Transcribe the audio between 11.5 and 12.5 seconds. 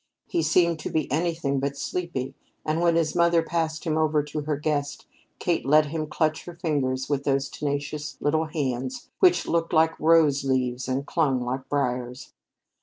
briers.